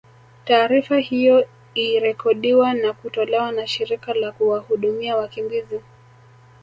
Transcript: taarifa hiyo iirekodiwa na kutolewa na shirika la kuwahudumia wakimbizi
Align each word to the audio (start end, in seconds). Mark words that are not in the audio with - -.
taarifa 0.45 0.97
hiyo 0.97 1.47
iirekodiwa 1.77 2.73
na 2.73 2.93
kutolewa 2.93 3.51
na 3.51 3.67
shirika 3.67 4.13
la 4.13 4.31
kuwahudumia 4.31 5.17
wakimbizi 5.17 5.79